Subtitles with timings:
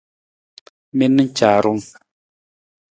[0.95, 1.83] Mi na caarung!